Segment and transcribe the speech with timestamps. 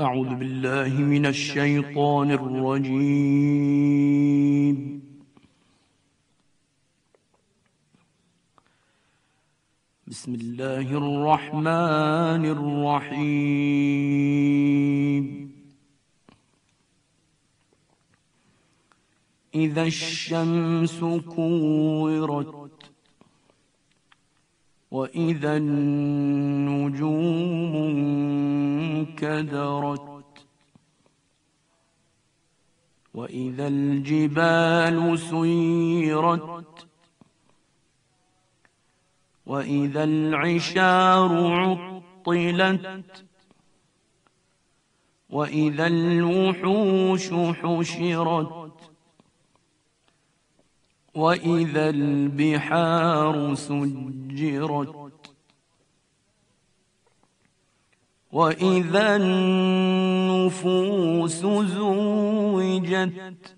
[0.00, 3.02] أعوذ بالله من الشيطان الرجيم.
[10.06, 13.22] بسم الله الرحمن الرحيم.
[19.54, 21.00] إذا الشمس
[21.36, 22.72] كورت
[24.90, 27.61] وإذا النجوم
[29.42, 30.12] انكدرت
[33.14, 36.86] وإذا الجبال سيرت.
[39.46, 41.30] وإذا العشار
[42.26, 43.24] عطلت.
[45.30, 48.72] وإذا الوحوش حشرت.
[51.14, 55.31] وإذا البحار سجرت.
[58.32, 60.66] وإذا النفوس
[61.66, 63.56] زوجت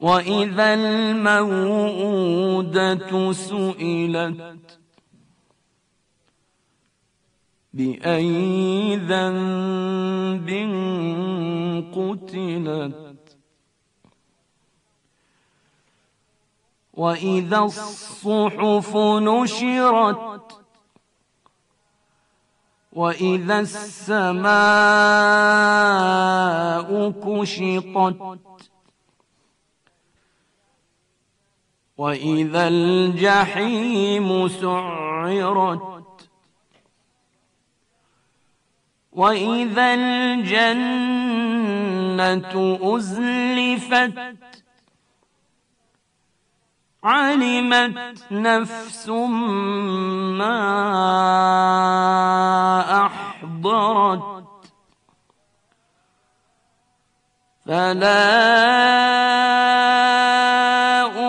[0.00, 2.12] وإذا الموءودة
[3.32, 4.78] سئلت
[7.74, 10.50] بأي ذنب
[11.94, 13.36] قتلت
[16.94, 20.63] وإذا الصحف نشرت
[22.94, 24.54] وإذا السماء
[27.10, 28.38] كشطت
[31.96, 35.94] وإذا الجحيم سعرت
[39.12, 41.18] وإذا الجنة
[42.82, 44.12] أزلفت
[47.04, 49.08] علمت نفس
[50.38, 50.60] ما
[53.06, 54.44] أحضرت
[57.66, 58.24] فلا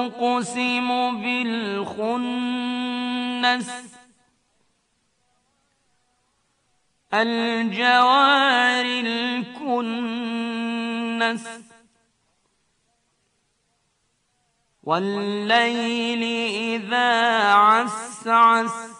[0.05, 0.87] أقسم
[1.21, 2.65] بالخنس
[7.13, 8.85] الجوار
[9.65, 10.25] الكنس
[14.85, 16.23] والليل
[16.83, 18.95] إذا عسعس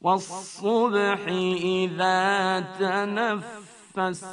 [0.00, 1.20] والصبح
[1.62, 4.24] إذا تنفس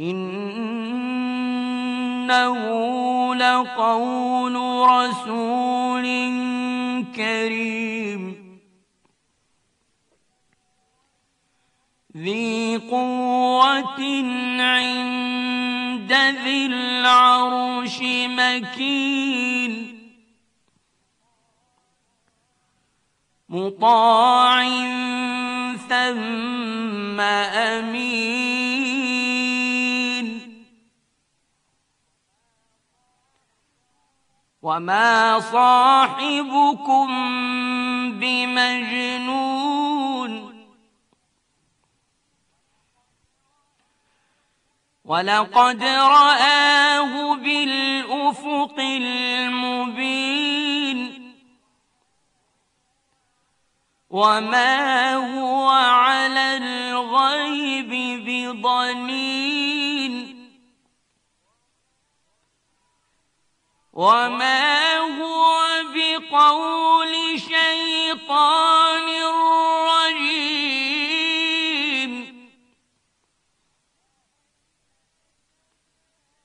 [0.00, 1.34] إنه
[3.34, 4.54] لقول
[4.88, 6.04] رسول
[7.16, 8.43] كريم
[12.16, 14.00] ذي قوة
[14.60, 19.74] عند ذي العرش مكين
[23.48, 24.64] مطاع
[25.88, 28.14] ثم أمين
[34.62, 37.08] وما صاحبكم
[38.10, 39.83] بمجنون
[45.04, 50.14] ولقد رآه بالأفق المبين
[54.10, 57.90] وما هو على الغيب
[58.24, 60.14] بضنين
[63.92, 65.54] وما هو
[65.94, 68.73] بقول شيطان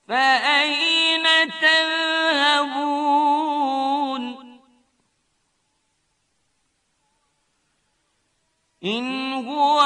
[0.10, 1.26] فأين
[1.62, 3.00] تذهبون؟
[8.84, 9.79] إن هو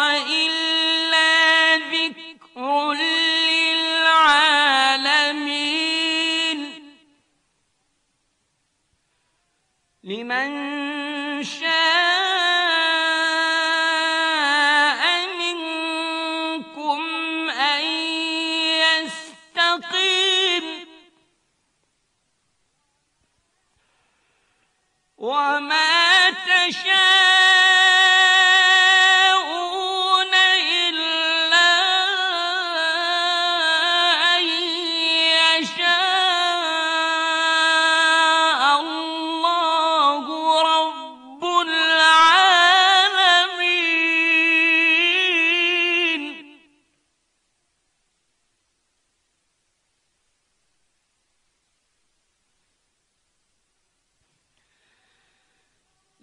[26.64, 27.33] وما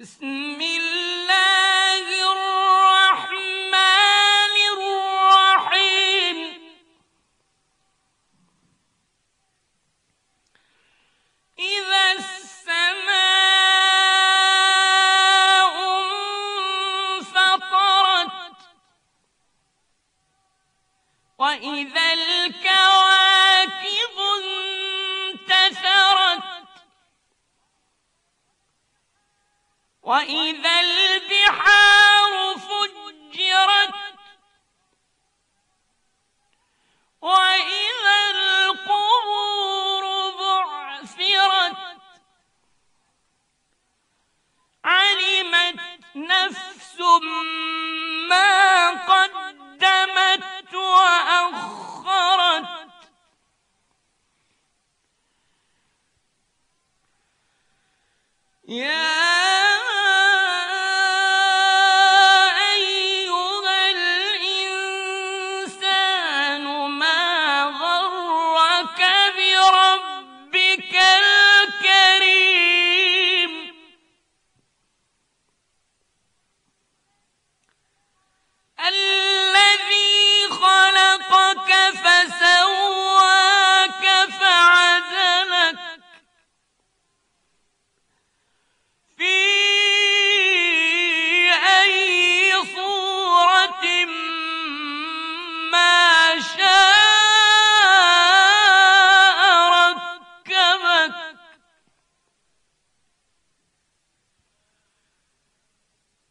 [0.00, 0.49] بسم
[30.10, 30.79] وإذا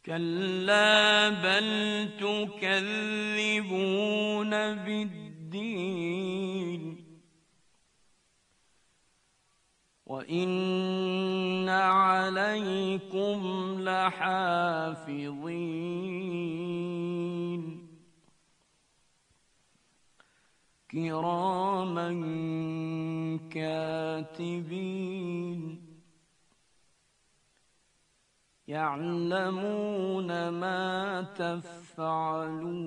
[0.06, 6.40] كلا بل تكذبون بالدين.
[10.06, 13.40] وإن عليكم
[13.80, 15.40] لحافظين.
[20.90, 22.10] كراما
[23.50, 25.79] كاتبين.
[28.70, 32.80] يعلمون ما تفعلون.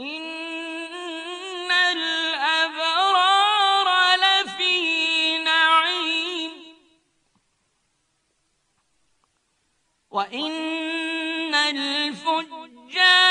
[0.00, 6.52] إن الأبرار لفي نعيم.
[10.10, 13.25] وإن الفجار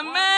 [0.00, 0.29] Amen.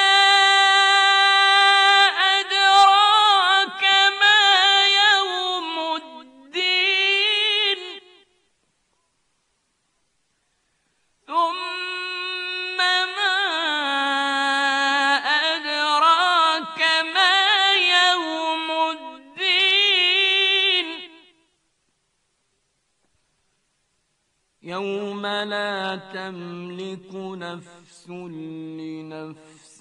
[24.73, 29.79] يوم لا تملك نفس لنفس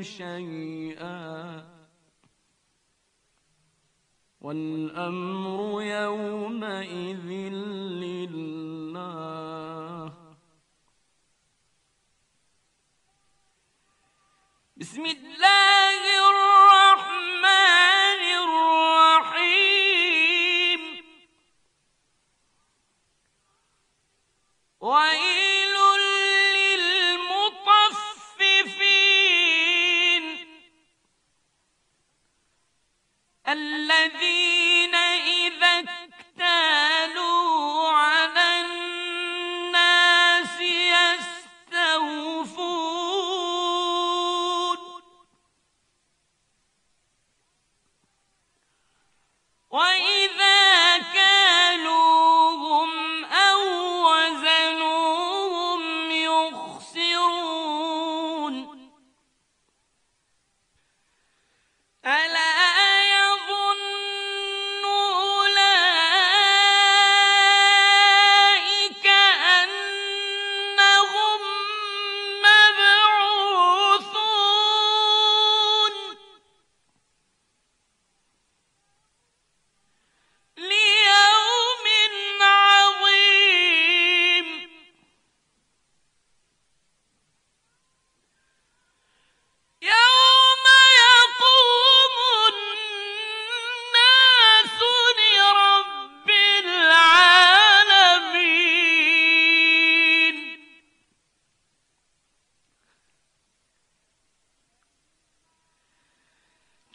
[0.00, 1.64] شيئا.
[4.40, 7.28] والأمر يومئذ
[8.04, 9.04] لله.
[14.76, 16.23] بسم الله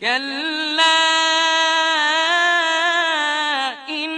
[0.10, 1.06] كلا
[3.90, 4.10] إن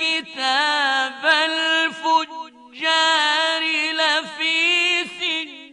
[0.00, 2.82] كتاب الفجار
[3.92, 5.64] لفي سجين.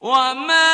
[0.00, 0.69] وما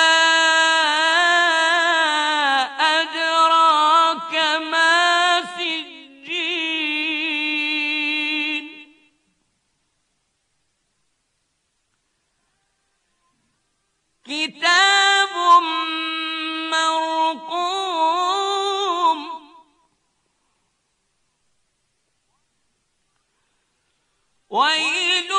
[24.50, 25.32] ويل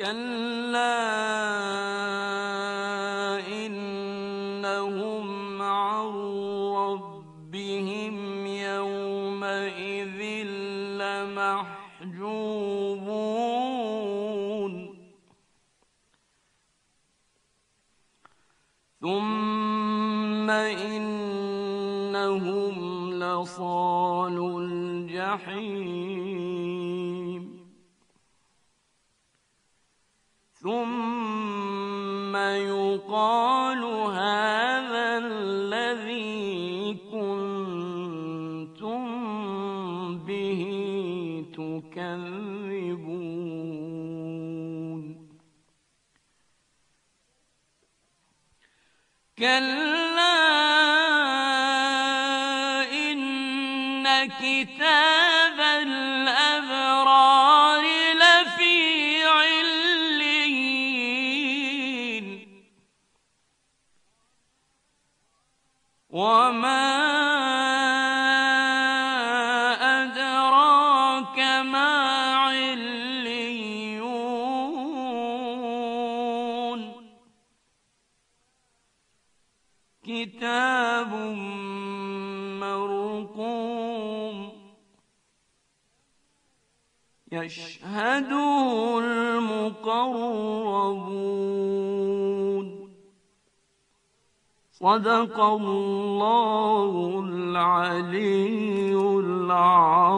[0.00, 0.96] كلا
[3.66, 5.26] إنهم
[5.62, 6.08] عن
[6.76, 10.20] ربهم يومئذ
[11.00, 11.90] لمحجوبون
[19.00, 21.94] ثم إنهم
[23.10, 26.00] لصالوا الجحيم
[30.62, 38.20] ثم يقال هذا الذي كنتم
[40.18, 40.62] به
[41.56, 42.60] تكذبون.
[49.38, 50.36] كلا
[52.92, 55.39] إن كتاب
[80.10, 81.12] كتاب
[82.60, 84.36] مرقوم
[87.32, 90.30] يشهده المقربون.
[94.72, 100.10] صدق الله العلي العظيم.